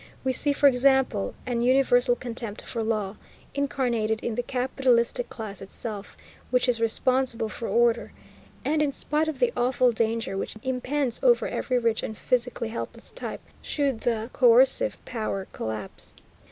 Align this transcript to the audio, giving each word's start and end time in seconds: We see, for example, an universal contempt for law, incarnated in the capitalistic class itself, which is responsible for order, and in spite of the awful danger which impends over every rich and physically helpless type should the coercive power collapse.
We 0.23 0.33
see, 0.33 0.51
for 0.51 0.65
example, 0.67 1.35
an 1.45 1.61
universal 1.61 2.15
contempt 2.15 2.63
for 2.63 2.81
law, 2.81 3.17
incarnated 3.53 4.19
in 4.23 4.33
the 4.33 4.41
capitalistic 4.41 5.29
class 5.29 5.61
itself, 5.61 6.17
which 6.49 6.67
is 6.67 6.81
responsible 6.81 7.49
for 7.49 7.67
order, 7.67 8.11
and 8.65 8.81
in 8.81 8.93
spite 8.93 9.27
of 9.27 9.37
the 9.37 9.53
awful 9.55 9.91
danger 9.91 10.39
which 10.39 10.55
impends 10.63 11.19
over 11.21 11.47
every 11.47 11.77
rich 11.77 12.01
and 12.01 12.17
physically 12.17 12.69
helpless 12.69 13.11
type 13.11 13.41
should 13.61 13.99
the 13.99 14.31
coercive 14.33 14.97
power 15.05 15.45
collapse. 15.53 16.15